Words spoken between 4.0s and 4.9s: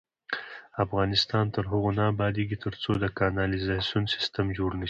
سیستم جوړ نشي.